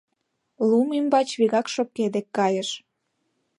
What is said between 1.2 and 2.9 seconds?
вигак шопке дек кайыш.